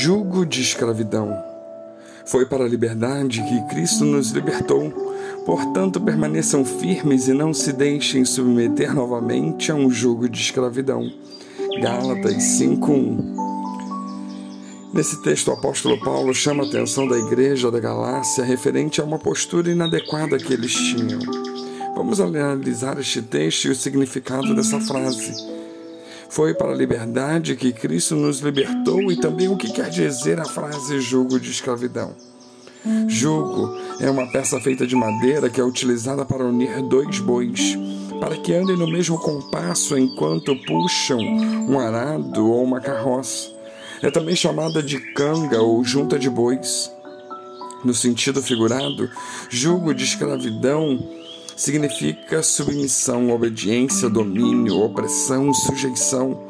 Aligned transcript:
Jugo 0.00 0.46
de 0.46 0.62
escravidão. 0.62 1.36
Foi 2.24 2.46
para 2.46 2.62
a 2.62 2.68
liberdade 2.68 3.42
que 3.42 3.74
Cristo 3.74 4.04
nos 4.04 4.30
libertou. 4.30 4.92
Portanto, 5.44 6.00
permaneçam 6.00 6.64
firmes 6.64 7.26
e 7.26 7.32
não 7.32 7.52
se 7.52 7.72
deixem 7.72 8.24
submeter 8.24 8.94
novamente 8.94 9.72
a 9.72 9.74
um 9.74 9.90
jugo 9.90 10.28
de 10.28 10.40
escravidão. 10.40 11.10
Gálatas 11.82 12.40
5:1. 12.60 13.34
Nesse 14.94 15.20
texto, 15.20 15.48
o 15.48 15.54
apóstolo 15.54 15.98
Paulo 15.98 16.32
chama 16.32 16.62
a 16.62 16.68
atenção 16.68 17.08
da 17.08 17.18
igreja 17.18 17.68
da 17.68 17.80
Galácia 17.80 18.44
referente 18.44 19.00
a 19.00 19.04
uma 19.04 19.18
postura 19.18 19.68
inadequada 19.68 20.38
que 20.38 20.52
eles 20.52 20.74
tinham. 20.74 21.18
Vamos 21.96 22.20
analisar 22.20 23.00
este 23.00 23.20
texto 23.20 23.64
e 23.64 23.70
o 23.70 23.74
significado 23.74 24.54
dessa 24.54 24.78
frase. 24.78 25.58
Foi 26.28 26.54
para 26.54 26.72
a 26.72 26.74
liberdade 26.74 27.56
que 27.56 27.72
Cristo 27.72 28.14
nos 28.14 28.40
libertou 28.40 29.10
e 29.10 29.16
também 29.16 29.48
o 29.48 29.56
que 29.56 29.72
quer 29.72 29.88
dizer 29.88 30.38
a 30.38 30.44
frase 30.44 31.00
jugo 31.00 31.40
de 31.40 31.50
escravidão. 31.50 32.14
Jugo 33.08 33.76
é 34.00 34.10
uma 34.10 34.30
peça 34.30 34.60
feita 34.60 34.86
de 34.86 34.94
madeira 34.94 35.50
que 35.50 35.60
é 35.60 35.64
utilizada 35.64 36.24
para 36.24 36.44
unir 36.44 36.82
dois 36.82 37.18
bois, 37.18 37.76
para 38.20 38.36
que 38.36 38.54
andem 38.54 38.76
no 38.76 38.86
mesmo 38.86 39.18
compasso 39.18 39.98
enquanto 39.98 40.56
puxam 40.64 41.18
um 41.18 41.78
arado 41.78 42.46
ou 42.46 42.62
uma 42.62 42.80
carroça. 42.80 43.48
É 44.02 44.10
também 44.10 44.36
chamada 44.36 44.82
de 44.82 44.98
canga 45.12 45.60
ou 45.60 45.82
junta 45.82 46.18
de 46.18 46.30
bois. 46.30 46.90
No 47.84 47.94
sentido 47.94 48.42
figurado, 48.42 49.10
jugo 49.48 49.94
de 49.94 50.04
escravidão 50.04 50.98
significa 51.58 52.40
submissão, 52.40 53.30
obediência, 53.30 54.08
domínio, 54.08 54.80
opressão, 54.80 55.52
sujeição. 55.52 56.40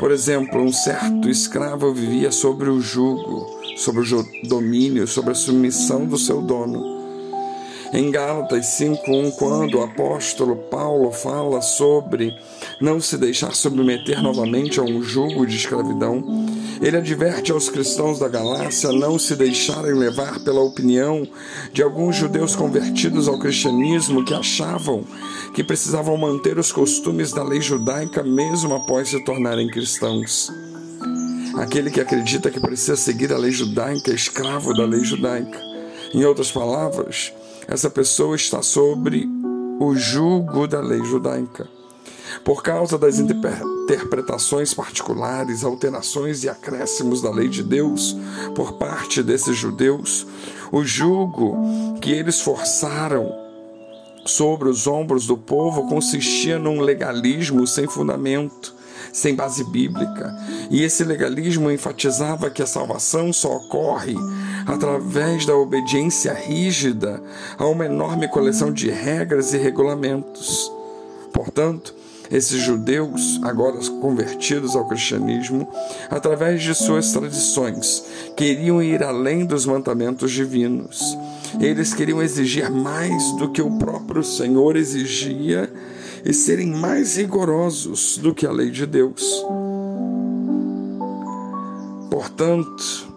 Por 0.00 0.10
exemplo, 0.10 0.62
um 0.62 0.72
certo 0.72 1.28
escravo 1.28 1.92
vivia 1.92 2.32
sobre 2.32 2.70
o 2.70 2.80
jugo, 2.80 3.46
sobre 3.76 4.00
o 4.02 4.48
domínio, 4.48 5.06
sobre 5.06 5.32
a 5.32 5.34
submissão 5.34 6.06
do 6.06 6.16
seu 6.16 6.40
dono. 6.40 6.96
Em 7.92 8.10
Gálatas 8.10 8.66
5:1, 8.78 9.32
quando 9.32 9.78
o 9.78 9.82
apóstolo 9.82 10.56
Paulo 10.56 11.10
fala 11.10 11.60
sobre 11.60 12.34
não 12.80 13.00
se 13.00 13.18
deixar 13.18 13.54
submeter 13.54 14.22
novamente 14.22 14.80
a 14.80 14.82
um 14.82 15.02
jugo 15.02 15.46
de 15.46 15.56
escravidão, 15.56 16.24
ele 16.80 16.96
adverte 16.96 17.50
aos 17.50 17.68
cristãos 17.68 18.18
da 18.18 18.28
Galácia 18.28 18.92
não 18.92 19.18
se 19.18 19.34
deixarem 19.34 19.94
levar 19.94 20.40
pela 20.40 20.60
opinião 20.60 21.26
de 21.72 21.82
alguns 21.82 22.16
judeus 22.16 22.54
convertidos 22.54 23.28
ao 23.28 23.38
cristianismo 23.38 24.24
que 24.24 24.34
achavam 24.34 25.04
que 25.54 25.64
precisavam 25.64 26.16
manter 26.16 26.58
os 26.58 26.70
costumes 26.70 27.32
da 27.32 27.42
lei 27.42 27.60
judaica 27.60 28.22
mesmo 28.22 28.74
após 28.74 29.08
se 29.08 29.24
tornarem 29.24 29.68
cristãos. 29.68 30.52
Aquele 31.56 31.90
que 31.90 32.00
acredita 32.00 32.50
que 32.50 32.60
precisa 32.60 32.96
seguir 32.96 33.32
a 33.32 33.38
lei 33.38 33.50
judaica 33.50 34.12
é 34.12 34.14
escravo 34.14 34.72
da 34.72 34.84
lei 34.84 35.02
judaica. 35.02 35.58
Em 36.14 36.24
outras 36.24 36.52
palavras, 36.52 37.32
essa 37.66 37.90
pessoa 37.90 38.36
está 38.36 38.62
sobre 38.62 39.28
o 39.80 39.94
jugo 39.96 40.66
da 40.66 40.80
lei 40.80 41.02
judaica. 41.04 41.77
Por 42.44 42.62
causa 42.62 42.96
das 42.96 43.18
interpretações 43.18 44.72
particulares, 44.72 45.64
alterações 45.64 46.44
e 46.44 46.48
acréscimos 46.48 47.20
da 47.20 47.30
lei 47.30 47.48
de 47.48 47.62
Deus 47.62 48.16
por 48.54 48.74
parte 48.74 49.22
desses 49.22 49.56
judeus, 49.56 50.26
o 50.72 50.84
jugo 50.84 51.98
que 52.00 52.12
eles 52.12 52.40
forçaram 52.40 53.48
sobre 54.24 54.68
os 54.68 54.86
ombros 54.86 55.26
do 55.26 55.36
povo 55.36 55.88
consistia 55.88 56.58
num 56.58 56.80
legalismo 56.80 57.66
sem 57.66 57.86
fundamento, 57.86 58.74
sem 59.12 59.34
base 59.34 59.64
bíblica. 59.64 60.34
E 60.70 60.82
esse 60.82 61.02
legalismo 61.02 61.70
enfatizava 61.70 62.50
que 62.50 62.62
a 62.62 62.66
salvação 62.66 63.32
só 63.32 63.56
ocorre 63.56 64.14
através 64.66 65.46
da 65.46 65.56
obediência 65.56 66.32
rígida 66.32 67.22
a 67.56 67.66
uma 67.66 67.86
enorme 67.86 68.28
coleção 68.28 68.72
de 68.72 68.90
regras 68.90 69.54
e 69.54 69.58
regulamentos. 69.58 70.70
Portanto, 71.32 71.94
esses 72.30 72.60
judeus, 72.60 73.40
agora 73.42 73.78
convertidos 74.00 74.76
ao 74.76 74.86
cristianismo, 74.86 75.68
através 76.10 76.62
de 76.62 76.74
suas 76.74 77.12
tradições, 77.12 78.04
queriam 78.36 78.82
ir 78.82 79.02
além 79.02 79.46
dos 79.46 79.64
mandamentos 79.64 80.30
divinos. 80.30 81.00
Eles 81.60 81.94
queriam 81.94 82.22
exigir 82.22 82.70
mais 82.70 83.32
do 83.36 83.50
que 83.50 83.62
o 83.62 83.78
próprio 83.78 84.22
Senhor 84.22 84.76
exigia 84.76 85.72
e 86.24 86.32
serem 86.34 86.68
mais 86.68 87.16
rigorosos 87.16 88.18
do 88.18 88.34
que 88.34 88.46
a 88.46 88.52
lei 88.52 88.70
de 88.70 88.84
Deus. 88.86 89.44
Portanto, 92.10 93.08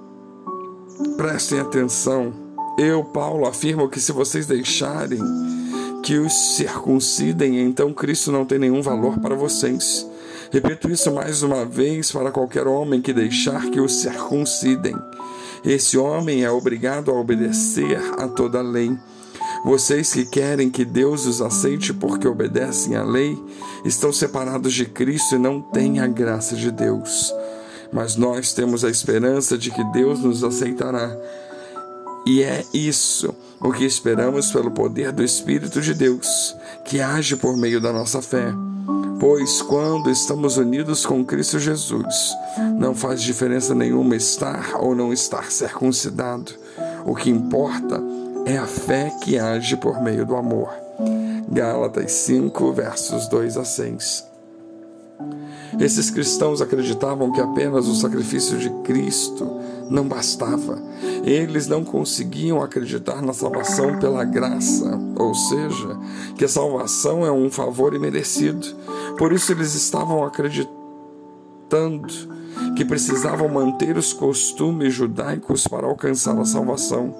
prestem 1.17 1.59
atenção. 1.59 2.33
Eu, 2.77 3.03
Paulo, 3.03 3.45
afirmo 3.45 3.89
que 3.89 3.99
se 3.99 4.11
vocês 4.11 4.45
deixarem 4.45 5.19
que 6.01 6.17
os 6.17 6.55
circuncidem, 6.55 7.61
então 7.61 7.93
Cristo 7.93 8.31
não 8.31 8.45
tem 8.45 8.59
nenhum 8.59 8.81
valor 8.81 9.19
para 9.19 9.35
vocês. 9.35 10.07
Repito 10.51 10.89
isso 10.89 11.11
mais 11.13 11.43
uma 11.43 11.63
vez 11.65 12.11
para 12.11 12.31
qualquer 12.31 12.67
homem 12.67 13.01
que 13.01 13.13
deixar 13.13 13.69
que 13.69 13.79
os 13.79 13.93
circuncidem. 14.01 14.95
Esse 15.63 15.97
homem 15.97 16.43
é 16.43 16.51
obrigado 16.51 17.11
a 17.11 17.13
obedecer 17.13 17.97
a 18.17 18.27
toda 18.27 18.59
a 18.59 18.63
lei. 18.63 18.91
Vocês 19.63 20.11
que 20.11 20.25
querem 20.25 20.69
que 20.69 20.83
Deus 20.83 21.25
os 21.25 21.41
aceite 21.41 21.93
porque 21.93 22.27
obedecem 22.27 22.95
à 22.95 23.03
lei, 23.03 23.37
estão 23.85 24.11
separados 24.11 24.73
de 24.73 24.85
Cristo 24.85 25.35
e 25.35 25.39
não 25.39 25.61
têm 25.61 25.99
a 25.99 26.07
graça 26.07 26.55
de 26.55 26.71
Deus. 26.71 27.33
Mas 27.93 28.15
nós 28.15 28.53
temos 28.53 28.83
a 28.83 28.89
esperança 28.89 29.57
de 29.57 29.69
que 29.69 29.83
Deus 29.91 30.21
nos 30.21 30.43
aceitará. 30.43 31.15
E 32.25 32.43
é 32.43 32.63
isso 32.73 33.33
o 33.59 33.71
que 33.71 33.85
esperamos 33.85 34.51
pelo 34.51 34.71
poder 34.71 35.11
do 35.11 35.23
Espírito 35.23 35.81
de 35.81 35.93
Deus, 35.93 36.55
que 36.85 37.01
age 37.01 37.35
por 37.35 37.57
meio 37.57 37.81
da 37.81 37.91
nossa 37.91 38.21
fé. 38.21 38.53
Pois 39.19 39.61
quando 39.61 40.09
estamos 40.09 40.57
unidos 40.57 41.05
com 41.05 41.23
Cristo 41.23 41.59
Jesus, 41.59 42.35
não 42.77 42.95
faz 42.95 43.21
diferença 43.21 43.75
nenhuma 43.75 44.15
estar 44.15 44.75
ou 44.79 44.95
não 44.95 45.13
estar 45.13 45.51
circuncidado. 45.51 46.51
O 47.05 47.15
que 47.15 47.29
importa 47.29 48.01
é 48.45 48.57
a 48.57 48.65
fé 48.65 49.11
que 49.23 49.37
age 49.37 49.77
por 49.77 50.01
meio 50.01 50.25
do 50.25 50.35
amor. 50.35 50.69
Gálatas 51.49 52.11
5, 52.11 52.73
versos 52.73 53.27
2 53.27 53.57
a 53.57 53.65
6. 53.65 54.30
Esses 55.79 56.09
cristãos 56.09 56.61
acreditavam 56.61 57.31
que 57.31 57.39
apenas 57.39 57.87
o 57.87 57.95
sacrifício 57.95 58.57
de 58.57 58.69
Cristo 58.83 59.49
não 59.89 60.07
bastava. 60.07 60.81
Eles 61.23 61.67
não 61.67 61.83
conseguiam 61.83 62.61
acreditar 62.61 63.21
na 63.21 63.33
salvação 63.33 63.99
pela 63.99 64.23
graça, 64.23 64.99
ou 65.17 65.33
seja, 65.33 65.97
que 66.35 66.45
a 66.45 66.49
salvação 66.49 67.25
é 67.25 67.31
um 67.31 67.49
favor 67.49 67.93
imerecido. 67.93 68.67
Por 69.17 69.31
isso 69.31 69.51
eles 69.51 69.75
estavam 69.75 70.23
acreditando 70.23 70.71
que 72.75 72.85
precisavam 72.85 73.47
manter 73.47 73.97
os 73.97 74.13
costumes 74.13 74.93
judaicos 74.93 75.67
para 75.67 75.87
alcançar 75.87 76.37
a 76.37 76.45
salvação. 76.45 77.13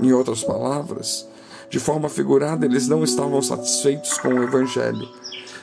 Em 0.00 0.12
outras 0.12 0.44
palavras, 0.44 1.26
de 1.70 1.78
forma 1.78 2.08
figurada, 2.08 2.64
eles 2.64 2.88
não 2.88 3.02
estavam 3.02 3.42
satisfeitos 3.42 4.18
com 4.18 4.28
o 4.28 4.42
Evangelho. 4.42 5.08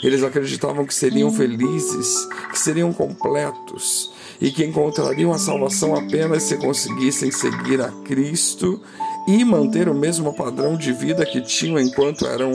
Eles 0.04 0.24
acreditavam 0.24 0.86
que 0.86 0.94
seriam 0.94 1.32
felizes, 1.32 2.28
que 2.52 2.60
seriam 2.60 2.94
completos 2.94 4.12
e 4.40 4.52
que 4.52 4.66
encontrariam 4.66 5.32
a 5.32 5.38
salvação 5.38 5.96
apenas 5.96 6.44
se 6.44 6.58
conseguissem 6.58 7.32
seguir 7.32 7.82
a 7.82 7.90
Cristo 8.04 8.82
e 9.28 9.44
manter 9.44 9.90
o 9.90 9.96
mesmo 9.96 10.34
padrão 10.34 10.78
de 10.78 10.92
vida 10.92 11.26
que 11.26 11.42
tinham 11.42 11.80
enquanto 11.80 12.28
eram 12.28 12.52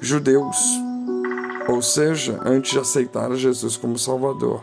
judeus, 0.00 0.56
ou 1.68 1.82
seja, 1.82 2.40
antes 2.44 2.72
de 2.72 2.78
aceitar 2.78 3.34
Jesus 3.34 3.76
como 3.76 3.98
Salvador. 3.98 4.62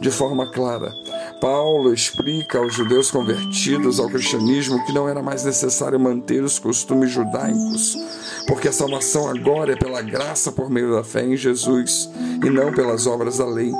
De 0.00 0.10
forma 0.10 0.50
clara, 0.50 0.94
Paulo 1.40 1.94
explica 1.94 2.58
aos 2.58 2.74
judeus 2.74 3.10
convertidos 3.10 3.98
ao 3.98 4.10
cristianismo 4.10 4.84
que 4.84 4.92
não 4.92 5.08
era 5.08 5.22
mais 5.22 5.42
necessário 5.42 5.98
manter 5.98 6.42
os 6.44 6.58
costumes 6.58 7.10
judaicos, 7.10 7.96
porque 8.46 8.68
a 8.68 8.72
salvação 8.72 9.26
agora 9.26 9.72
é 9.72 9.76
pela 9.76 10.02
graça 10.02 10.52
por 10.52 10.68
meio 10.68 10.92
da 10.92 11.02
fé 11.02 11.24
em 11.24 11.36
Jesus 11.36 12.10
e 12.44 12.50
não 12.50 12.72
pelas 12.74 13.06
obras 13.06 13.38
da 13.38 13.46
lei. 13.46 13.72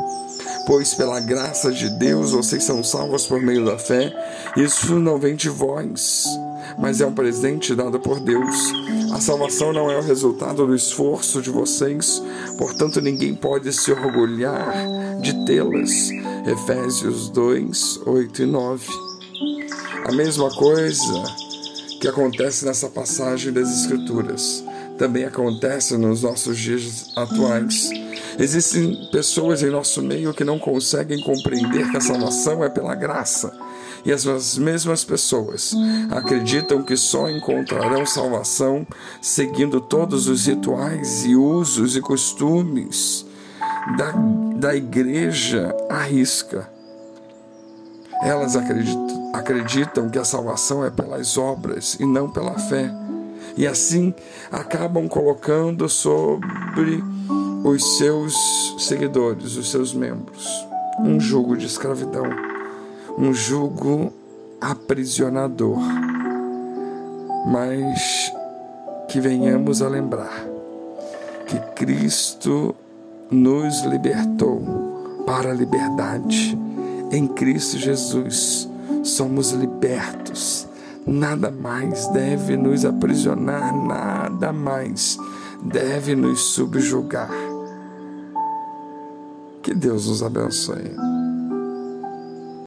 Pois 0.66 0.94
pela 0.94 1.20
graça 1.20 1.70
de 1.70 1.90
Deus 1.98 2.32
vocês 2.32 2.64
são 2.64 2.82
salvos 2.82 3.26
por 3.26 3.42
meio 3.42 3.64
da 3.64 3.76
fé, 3.76 4.10
isso 4.56 4.98
não 4.98 5.18
vem 5.18 5.36
de 5.36 5.50
vós, 5.50 6.24
mas 6.78 7.02
é 7.02 7.06
um 7.06 7.12
presente 7.12 7.74
dado 7.74 8.00
por 8.00 8.20
Deus. 8.20 8.72
A 9.12 9.20
salvação 9.20 9.70
não 9.70 9.90
é 9.90 9.98
o 9.98 10.02
resultado 10.02 10.66
do 10.66 10.74
esforço 10.74 11.42
de 11.42 11.50
vocês, 11.50 12.22
portanto 12.56 13.02
ninguém 13.02 13.34
pode 13.34 13.70
se 13.72 13.92
orgulhar 13.92 14.72
de 15.20 15.44
tê-las. 15.44 16.10
Efésios 16.46 17.28
2, 17.30 18.00
8 18.06 18.42
e 18.42 18.46
9. 18.46 18.86
A 20.06 20.12
mesma 20.12 20.50
coisa 20.50 21.22
que 22.00 22.08
acontece 22.08 22.64
nessa 22.64 22.88
passagem 22.88 23.52
das 23.52 23.68
Escrituras 23.68 24.64
também 24.98 25.24
acontece 25.24 25.96
nos 25.96 26.22
nossos 26.22 26.58
dias 26.58 27.12
atuais. 27.16 27.90
Existem 28.38 29.08
pessoas 29.12 29.62
em 29.62 29.70
nosso 29.70 30.02
meio 30.02 30.32
que 30.32 30.44
não 30.44 30.58
conseguem 30.58 31.20
compreender 31.22 31.90
que 31.90 31.96
a 31.96 32.00
salvação 32.00 32.64
é 32.64 32.68
pela 32.68 32.94
graça. 32.94 33.52
E 34.04 34.10
as 34.12 34.56
mesmas 34.56 35.04
pessoas 35.04 35.74
acreditam 36.10 36.82
que 36.82 36.96
só 36.96 37.28
encontrarão 37.28 38.06
salvação 38.06 38.86
seguindo 39.20 39.78
todos 39.78 40.26
os 40.26 40.46
rituais 40.46 41.24
e 41.26 41.36
usos 41.36 41.96
e 41.96 42.00
costumes 42.00 43.26
da, 43.98 44.14
da 44.60 44.76
igreja 44.76 45.74
à 45.88 46.02
risca. 46.02 46.68
Elas 48.22 48.54
acreditam, 48.54 49.32
acreditam 49.32 50.10
que 50.10 50.18
a 50.18 50.24
salvação 50.24 50.84
é 50.84 50.90
pelas 50.90 51.38
obras 51.38 51.94
e 51.98 52.04
não 52.04 52.30
pela 52.30 52.58
fé. 52.58 52.92
E 53.56 53.66
assim 53.66 54.14
acabam 54.52 55.08
colocando 55.08 55.88
sobre 55.88 57.02
os 57.64 57.96
seus 57.96 58.34
seguidores, 58.78 59.56
os 59.56 59.70
seus 59.70 59.94
membros, 59.94 60.46
um 60.98 61.18
jugo 61.18 61.56
de 61.56 61.64
escravidão, 61.64 62.26
um 63.16 63.32
jugo 63.32 64.12
aprisionador. 64.60 65.78
Mas 67.46 68.30
que 69.08 69.20
venhamos 69.20 69.80
a 69.80 69.88
lembrar 69.88 70.44
que 71.46 71.58
Cristo 71.74 72.74
nos 73.30 73.82
libertou 73.82 74.60
para 75.26 75.50
a 75.50 75.54
liberdade. 75.54 76.58
Em 77.12 77.26
Cristo 77.26 77.78
Jesus 77.78 78.68
somos 79.04 79.52
libertos. 79.52 80.66
Nada 81.06 81.50
mais 81.50 82.06
deve 82.08 82.56
nos 82.56 82.84
aprisionar, 82.84 83.74
nada 83.74 84.52
mais 84.52 85.18
deve 85.62 86.14
nos 86.14 86.40
subjugar. 86.40 87.30
Que 89.62 89.74
Deus 89.74 90.08
nos 90.08 90.22
abençoe. 90.22 91.09